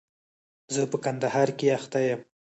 [0.73, 2.21] زه په کندهار کښي اخته يم.